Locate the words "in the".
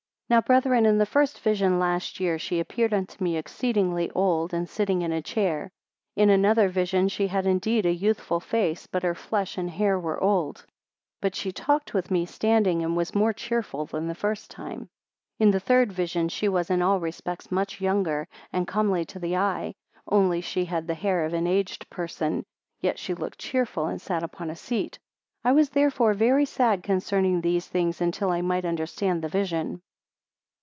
0.85-1.05, 15.47-15.59